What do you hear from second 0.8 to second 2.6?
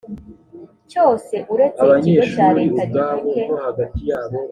cyose uretse ikigo cya